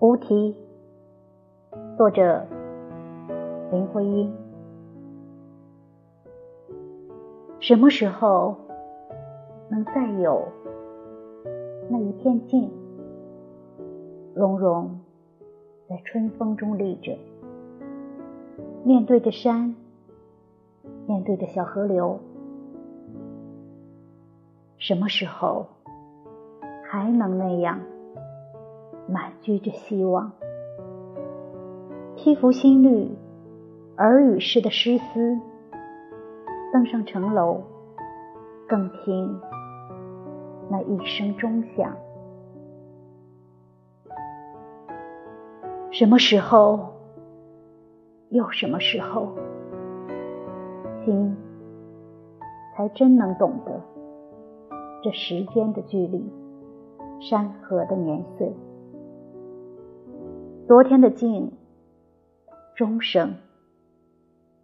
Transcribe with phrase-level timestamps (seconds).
[0.00, 0.56] 无题，
[1.98, 2.46] 作者
[3.70, 4.32] 林徽因。
[7.58, 8.56] 什么时候
[9.68, 10.48] 能再有
[11.90, 12.70] 那一片静，
[14.34, 14.98] 融融
[15.86, 17.18] 在春风中立着，
[18.82, 19.76] 面对着山，
[21.06, 22.18] 面对着小河流？
[24.78, 25.66] 什么时候
[26.90, 27.78] 还能那样？
[29.10, 30.30] 满居着希望，
[32.16, 33.10] 披拂新绿，
[33.96, 35.36] 耳语式的诗思，
[36.72, 37.60] 登上城楼，
[38.68, 39.40] 更听
[40.70, 41.92] 那一声钟响。
[45.90, 46.92] 什么时候？
[48.28, 49.34] 又什么时候？
[51.04, 51.36] 心
[52.76, 53.80] 才真能懂得
[55.02, 56.24] 这时间的距离，
[57.20, 58.54] 山河的年岁。
[60.70, 61.50] 昨天的静，
[62.76, 63.30] 钟声；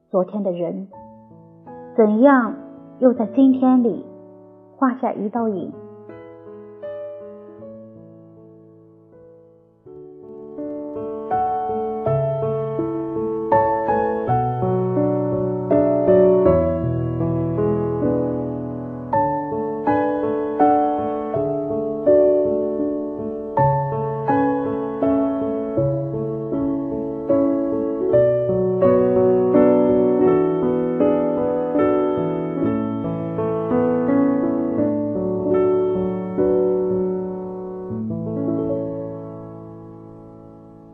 [0.09, 0.87] 昨天的人，
[1.97, 2.55] 怎样
[3.01, 4.07] 又在今天里
[4.77, 5.73] 画下一道影？